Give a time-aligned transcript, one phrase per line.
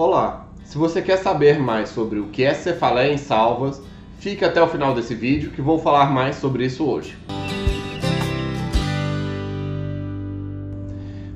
[0.00, 0.46] Olá!
[0.64, 3.82] Se você quer saber mais sobre o que é cefaleia em salvas,
[4.18, 7.18] fique até o final desse vídeo que vou falar mais sobre isso hoje.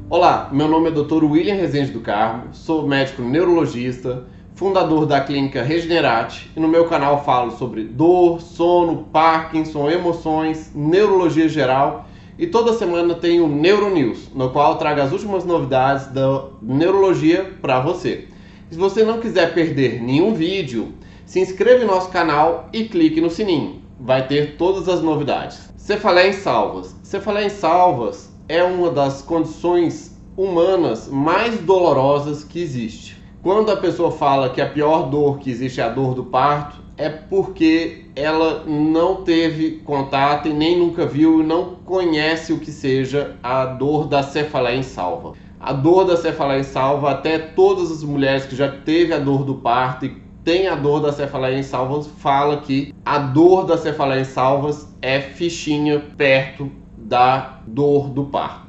[0.08, 1.24] Olá, meu nome é Dr.
[1.24, 4.24] William Rezende do Carmo, sou médico neurologista,
[4.54, 11.50] fundador da clínica Regenerate e no meu canal falo sobre dor, sono, Parkinson, emoções, neurologia
[11.50, 12.06] geral
[12.38, 17.78] e toda semana tem o Neuronews, no qual trago as últimas novidades da neurologia para
[17.80, 18.28] você.
[18.70, 20.94] Se você não quiser perder nenhum vídeo,
[21.26, 23.82] se inscreva em nosso canal e clique no sininho.
[24.00, 25.72] Vai ter todas as novidades.
[25.76, 26.94] Cefaleia em salvas.
[27.02, 33.22] Cefaleia em salvas é uma das condições humanas mais dolorosas que existe.
[33.42, 36.82] Quando a pessoa fala que a pior dor que existe é a dor do parto,
[36.96, 42.70] é porque ela não teve contato e nem nunca viu e não conhece o que
[42.70, 45.34] seja a dor da cefaleia em salva.
[45.64, 49.54] A dor da cefaleia salva, até todas as mulheres que já teve a dor do
[49.56, 54.20] parto e tem a dor da cefaleia em salvas, fala que a dor da cefaleia
[54.20, 58.64] em salvas é fichinha perto da dor do parto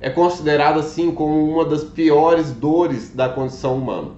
[0.00, 4.10] é considerada assim como uma das piores dores da condição humana.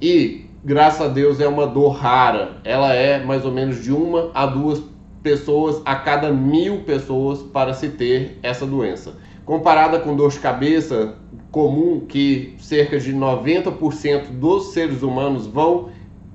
[0.00, 2.58] E, graças a Deus, é uma dor rara.
[2.64, 4.82] Ela é mais ou menos de uma a duas
[5.22, 9.14] pessoas a cada mil pessoas para se ter essa doença.
[9.44, 11.14] Comparada com dor de cabeça
[11.50, 15.88] comum, que cerca de 90% dos seres humanos vão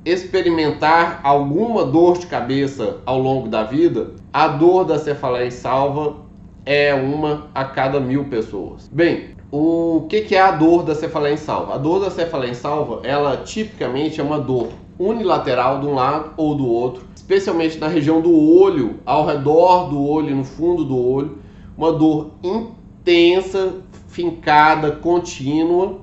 [0.06, 6.17] experimentar alguma dor de cabeça ao longo da vida, a dor da cefaleia salva
[6.66, 8.89] é uma a cada mil pessoas.
[8.91, 11.75] Bem, o que, é a dor da cefaleia salva?
[11.75, 16.56] A dor da cefaleia salva, ela tipicamente é uma dor unilateral de um lado ou
[16.56, 21.38] do outro, especialmente na região do olho, ao redor do olho, no fundo do olho,
[21.78, 23.75] uma dor intensa,
[24.14, 26.02] fincada, contínua,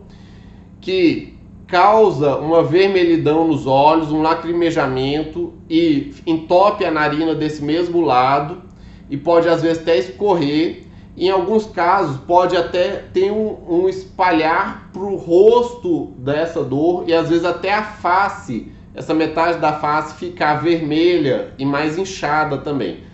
[0.80, 8.62] que causa uma vermelhidão nos olhos, um lacrimejamento e entope a narina desse mesmo lado
[9.08, 10.84] e pode às vezes até escorrer.
[11.16, 17.14] Em alguns casos, pode até ter um, um espalhar para o rosto dessa dor e
[17.14, 23.09] às vezes até a face, essa metade da face ficar vermelha e mais inchada também.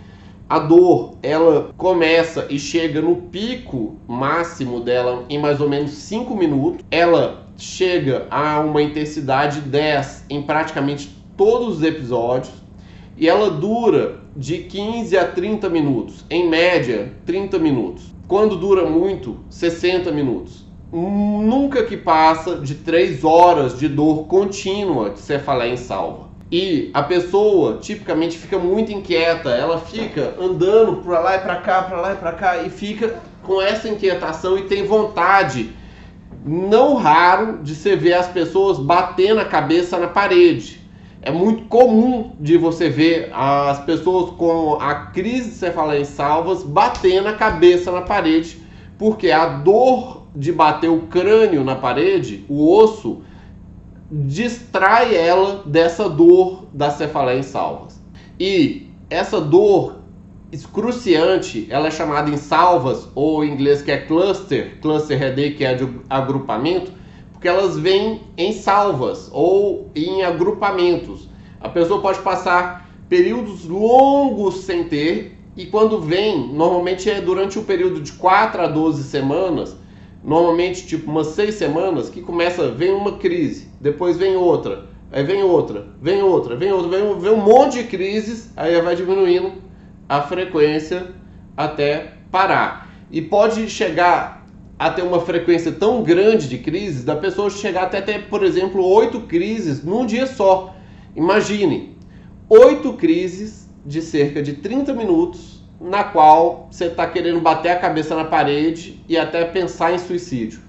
[0.49, 6.33] A dor, ela começa e chega no pico máximo dela em mais ou menos 5
[6.37, 6.85] minutos.
[6.89, 12.53] Ela chega a uma intensidade 10 em praticamente todos os episódios
[13.17, 18.05] e ela dura de 15 a 30 minutos, em média 30 minutos.
[18.25, 20.65] Quando dura muito, 60 minutos.
[20.93, 26.26] Nunca que passa de 3 horas de dor contínua de cefaleia em salva.
[26.49, 31.81] E a pessoa tipicamente fica muito inquieta, ela fica andando para lá e para cá,
[31.81, 35.71] para lá e para cá e fica com essa inquietação e tem vontade.
[36.45, 40.79] Não raro de você ver as pessoas batendo a cabeça na parede.
[41.21, 45.65] É muito comum de você ver as pessoas com a crise
[45.99, 48.61] em salvas batendo a cabeça na parede,
[48.97, 53.21] porque a dor de bater o crânio na parede, o osso,
[54.09, 58.01] distrai ela dessa dor da cefaleia em salvas.
[58.39, 59.97] E essa dor
[60.51, 65.65] excruciante, ela é chamada em salvas, ou em inglês que é cluster, cluster headache, que
[65.65, 66.91] é de agrupamento,
[67.33, 71.29] porque elas vêm em salvas ou em agrupamentos.
[71.59, 77.61] A pessoa pode passar períodos longos sem ter e quando vem, normalmente é durante o
[77.61, 79.75] um período de 4 a 12 semanas,
[80.23, 85.43] normalmente tipo umas 6 semanas, que começa, vem uma crise, depois vem outra, aí vem
[85.43, 89.53] outra, vem outra, vem outra, vem, vem um monte de crises, aí vai diminuindo
[90.07, 91.07] a frequência
[91.55, 92.87] até parar.
[93.09, 94.45] E pode chegar
[94.77, 98.83] a ter uma frequência tão grande de crises, da pessoa chegar até ter, por exemplo,
[98.83, 100.75] oito crises num dia só.
[101.15, 101.97] Imagine,
[102.47, 108.15] oito crises de cerca de 30 minutos, na qual você está querendo bater a cabeça
[108.15, 110.59] na parede e até pensar em suicídio.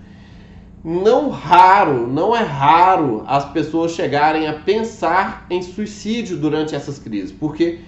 [0.84, 7.32] Não raro, não é raro as pessoas chegarem a pensar em suicídio durante essas crises,
[7.32, 7.80] porque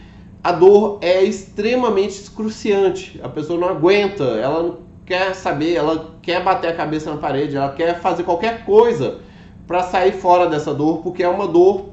[0.43, 3.21] a dor é extremamente excruciante.
[3.23, 7.73] A pessoa não aguenta, ela quer saber, ela quer bater a cabeça na parede, ela
[7.73, 9.19] quer fazer qualquer coisa
[9.67, 11.91] para sair fora dessa dor, porque é uma dor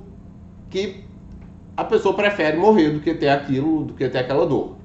[0.70, 1.04] que
[1.76, 4.77] a pessoa prefere morrer do que ter aquilo, do que ter aquela dor.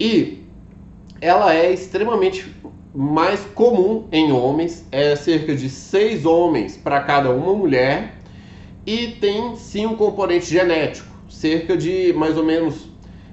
[0.00, 0.42] E
[1.20, 2.50] ela é extremamente
[2.94, 8.14] mais comum em homens, é cerca de seis homens para cada uma mulher,
[8.86, 12.88] e tem sim um componente genético, cerca de mais ou menos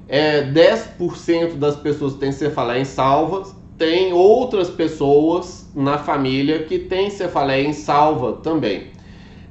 [0.09, 3.55] é, 10% das pessoas que têm cefaleia em salvas.
[3.77, 8.87] Tem outras pessoas na família que têm cefaleia em salva também.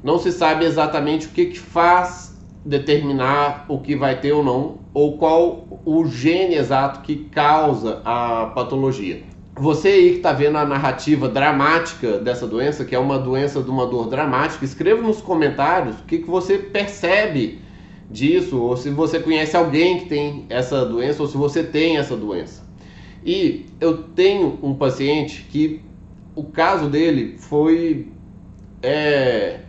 [0.03, 2.26] Não se sabe exatamente o que, que faz
[2.67, 8.47] determinar o que vai ter ou não, ou qual o gene exato que causa a
[8.47, 9.23] patologia.
[9.59, 13.71] Você aí que está vendo a narrativa dramática dessa doença, que é uma doença de
[13.71, 17.61] uma dor dramática, escreva nos comentários o que, que você percebe
[18.11, 22.17] disso, ou se você conhece alguém que tem essa doença, ou se você tem essa
[22.17, 22.67] doença.
[23.25, 25.81] E eu tenho um paciente que
[26.35, 28.09] o caso dele foi.
[28.83, 29.61] É,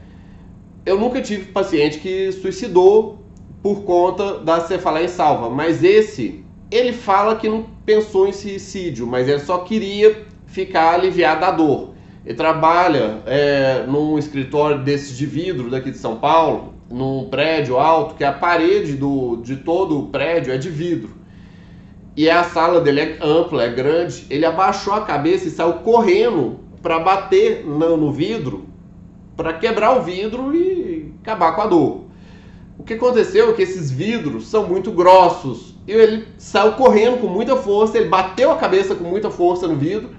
[0.87, 3.19] eu nunca tive paciente que suicidou
[3.61, 9.27] por conta da cefaleia salva, mas esse, ele fala que não pensou em suicídio, mas
[9.27, 11.89] ele só queria ficar aliviado da dor.
[12.25, 18.15] Ele trabalha é, num escritório desses de vidro daqui de São Paulo, num prédio alto,
[18.15, 21.17] que a parede do, de todo o prédio é de vidro.
[22.15, 24.25] E a sala dele é ampla, é grande.
[24.29, 28.65] Ele abaixou a cabeça e saiu correndo para bater no, no vidro,
[29.35, 30.76] para quebrar o vidro e
[31.27, 32.05] acabar com a dor.
[32.79, 35.75] O que aconteceu é que esses vidros são muito grossos.
[35.85, 39.75] E ele saiu correndo com muita força, ele bateu a cabeça com muita força no
[39.75, 40.09] vidro.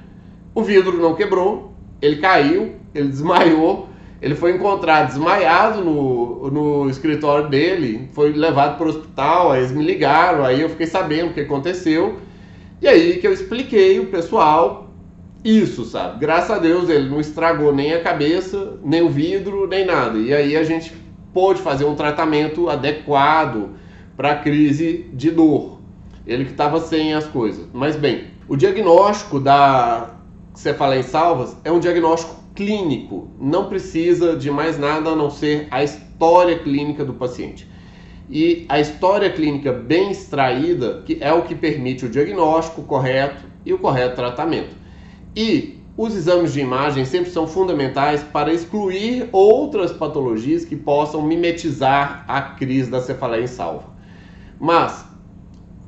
[0.55, 3.89] O vidro não quebrou, ele caiu, ele desmaiou
[4.21, 9.71] ele foi encontrado desmaiado no, no escritório dele, foi levado para o hospital, aí eles
[9.71, 12.19] me ligaram, aí eu fiquei sabendo o que aconteceu.
[12.83, 14.88] E aí que eu expliquei o pessoal
[15.45, 16.19] isso, sabe?
[16.19, 20.19] Graças a Deus ele não estragou nem a cabeça, nem o vidro, nem nada.
[20.19, 20.93] E aí a gente
[21.33, 23.71] pôde fazer um tratamento adequado
[24.17, 25.79] para a crise de dor.
[26.27, 27.67] Ele que estava sem as coisas.
[27.73, 30.17] Mas bem, o diagnóstico da
[30.55, 35.69] cefaleia em salvas é um diagnóstico clínico, não precisa de mais nada a não ser
[35.71, 37.69] a história clínica do paciente.
[38.29, 43.73] E a história clínica bem extraída que é o que permite o diagnóstico correto e
[43.73, 44.75] o correto tratamento.
[45.41, 52.25] E os exames de imagem sempre são fundamentais para excluir outras patologias que possam mimetizar
[52.27, 53.85] a crise da cefaleia em salva.
[54.59, 55.07] Mas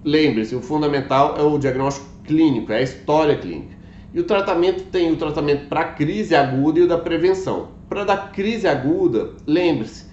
[0.05, 3.75] lembre-se, o fundamental é o diagnóstico clínico, é a história clínica.
[4.15, 7.71] E o tratamento tem o tratamento para crise aguda e o da prevenção.
[7.89, 10.05] Para da crise aguda, lembre-se,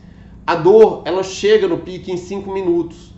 [0.47, 3.13] a dor ela chega no pico em 5 minutos.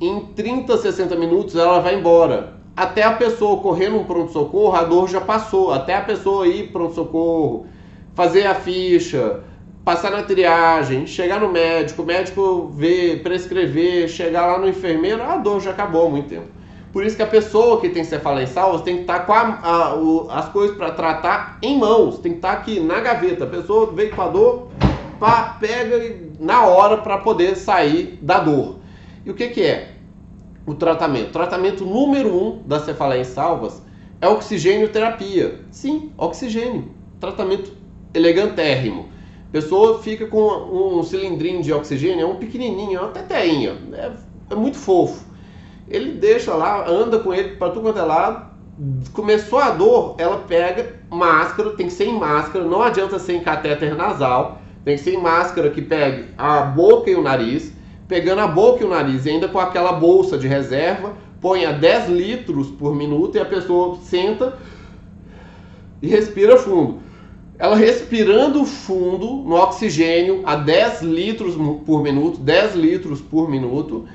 [0.00, 2.59] Em 30, 60 minutos ela vai embora.
[2.80, 5.70] Até a pessoa correr num pronto-socorro, a dor já passou.
[5.70, 7.66] Até a pessoa ir pronto-socorro,
[8.14, 9.40] fazer a ficha,
[9.84, 15.36] passar na triagem, chegar no médico, o médico ver, prescrever, chegar lá no enfermeiro, a
[15.36, 16.46] dor já acabou há muito tempo.
[16.90, 19.58] Por isso que a pessoa que tem cefaleia salvas tem que estar tá com a,
[19.62, 23.44] a, o, as coisas para tratar em mãos, tem que estar tá aqui na gaveta.
[23.44, 24.68] A pessoa veio com a dor,
[25.18, 28.76] pá, pega na hora para poder sair da dor.
[29.26, 29.99] E o que, que é
[30.66, 31.32] o tratamento?
[31.32, 33.82] Tratamento número um da cefaleia salvas
[34.20, 35.60] é oxigênio terapia.
[35.70, 36.90] Sim, oxigênio.
[37.18, 37.72] Tratamento
[38.12, 39.08] elegantérrimo.
[39.48, 44.12] A pessoa fica com um cilindrinho de oxigênio, é um pequenininho, é uma teteinha, é,
[44.50, 45.30] é muito fofo
[45.90, 48.48] ele deixa lá, anda com ele para tudo quanto é lado.
[49.12, 53.40] Começou a dor, ela pega máscara, tem que ser em máscara, não adianta ser em
[53.40, 57.72] catéter nasal, tem que ser em máscara que pegue a boca e o nariz,
[58.10, 61.70] pegando a boca e o nariz, e ainda com aquela bolsa de reserva, põe a
[61.70, 64.58] 10 litros por minuto e a pessoa senta
[66.02, 66.98] e respira fundo.
[67.56, 71.54] Ela respirando fundo no oxigênio a 10 litros
[71.86, 74.06] por minuto, 10 litros por minuto,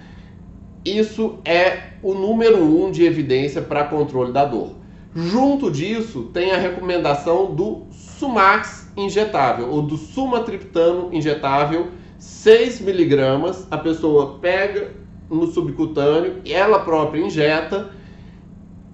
[0.83, 4.75] isso é o número um de evidência para controle da dor.
[5.15, 13.67] Junto disso, tem a recomendação do Sumax injetável, ou do sumatriptano injetável, 6 miligramas.
[13.69, 14.91] A pessoa pega
[15.29, 17.91] no subcutâneo, ela própria injeta,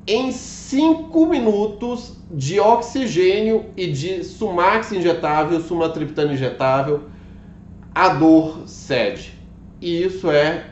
[0.08, 7.04] em 5 minutos de oxigênio e de Sumax injetável, sumatriptano injetável,
[7.94, 9.38] a dor cede.
[9.82, 10.66] E isso é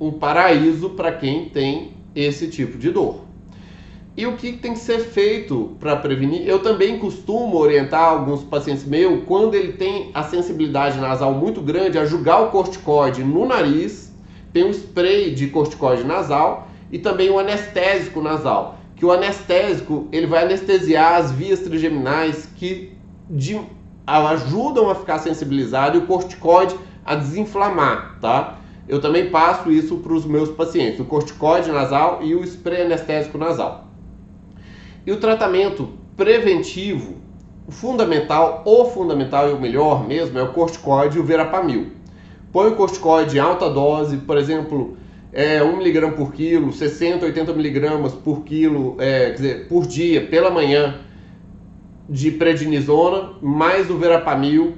[0.00, 3.25] um paraíso para quem tem esse tipo de dor.
[4.16, 6.48] E o que tem que ser feito para prevenir?
[6.48, 11.98] Eu também costumo orientar alguns pacientes meus, quando ele tem a sensibilidade nasal muito grande,
[11.98, 14.10] a jogar o corticoide no nariz,
[14.54, 20.26] tem um spray de corticoide nasal e também o anestésico nasal, que o anestésico ele
[20.26, 22.94] vai anestesiar as vias trigeminais que
[23.28, 23.60] de,
[24.06, 28.60] ajudam a ficar sensibilizado e o corticoide a desinflamar, tá?
[28.88, 33.36] eu também passo isso para os meus pacientes, o corticoide nasal e o spray anestésico
[33.36, 33.85] nasal.
[35.06, 37.14] E o tratamento preventivo,
[37.64, 41.92] o fundamental, o fundamental e o melhor mesmo é o corticoide e o verapamil.
[42.52, 44.96] Põe o corticoide em alta dose, por exemplo,
[45.32, 50.96] é, 1mg por quilo, 60, 80mg por quilo, é, dizer, por dia, pela manhã,
[52.08, 54.74] de prednisona, mais o verapamil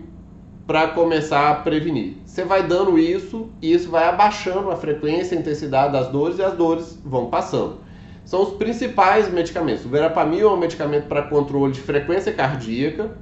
[0.66, 2.18] para começar a prevenir.
[2.26, 6.38] Você vai dando isso e isso vai abaixando a frequência e a intensidade das dores
[6.38, 7.88] e as dores vão passando.
[8.28, 9.87] São os principais medicamentos.
[9.87, 13.12] O verapamil é um medicamento para controle de frequência cardíaca,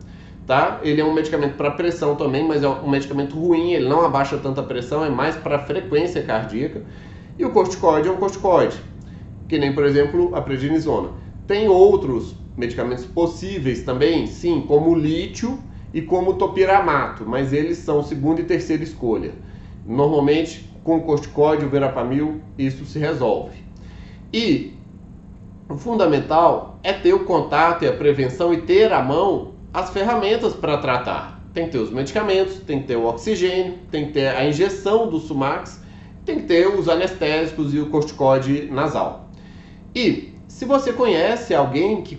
[0.44, 0.80] tá?
[0.82, 4.36] Ele é um medicamento para pressão também, mas é um medicamento ruim, ele não abaixa
[4.36, 6.82] tanta pressão, é mais para frequência cardíaca.
[7.38, 8.76] E o corticoide é um corticoide,
[9.48, 11.10] que nem, por exemplo, a prednisona.
[11.46, 15.56] Tem outros medicamentos possíveis também, sim, como o lítio
[15.94, 19.30] e como o topiramato, mas eles são segunda e terceira escolha.
[19.86, 23.64] Normalmente, com o corticoide, o verapamil, isso se resolve.
[24.32, 24.75] E
[25.68, 30.54] o fundamental é ter o contato e a prevenção e ter à mão as ferramentas
[30.54, 31.40] para tratar.
[31.52, 35.08] Tem que ter os medicamentos, tem que ter o oxigênio, tem que ter a injeção
[35.08, 35.82] do Sumax,
[36.24, 39.30] tem que ter os anestésicos e o corticoide nasal.
[39.94, 42.18] E se você conhece alguém que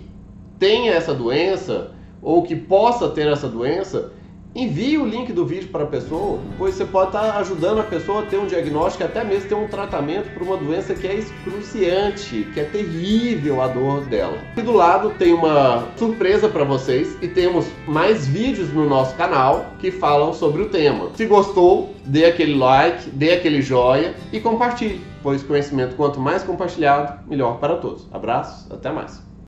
[0.58, 4.12] tenha essa doença ou que possa ter essa doença,
[4.54, 8.22] envie o link do vídeo para a pessoa, pois você pode estar ajudando a pessoa
[8.22, 12.48] a ter um diagnóstico, até mesmo ter um tratamento para uma doença que é excruciante,
[12.52, 14.38] que é terrível a dor dela.
[14.52, 19.66] Aqui do lado tem uma surpresa para vocês e temos mais vídeos no nosso canal
[19.78, 21.10] que falam sobre o tema.
[21.14, 27.20] Se gostou, dê aquele like, dê aquele joia e compartilhe, pois conhecimento quanto mais compartilhado,
[27.28, 28.06] melhor para todos.
[28.12, 29.27] Abraços, até mais.